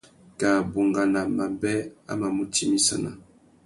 Kā 0.39 0.49
bungana 0.71 1.21
mabê 1.37 1.75
a 2.11 2.13
mà 2.19 2.27
mù 2.35 2.43
timissana. 2.53 3.11